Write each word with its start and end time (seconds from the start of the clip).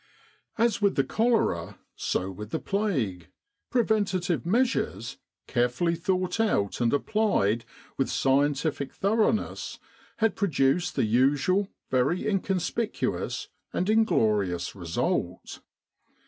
As 0.57 0.81
with 0.81 0.95
the 0.95 1.03
cholera 1.03 1.77
so 1.95 2.31
with 2.31 2.49
the 2.49 2.57
plague, 2.59 3.27
preventive 3.69 4.47
measures, 4.47 5.17
carefully 5.45 5.93
thought 5.93 6.39
out 6.39 6.81
and 6.81 6.91
applied 6.91 7.65
with 7.99 8.09
scientific 8.09 8.95
thoroughness, 8.95 9.77
had 10.17 10.35
produced 10.35 10.95
the 10.95 11.05
usual 11.05 11.69
very 11.91 12.27
inconspicuous 12.27 13.49
and 13.73 13.91
inglorious 13.91 14.73
result. 14.75 15.59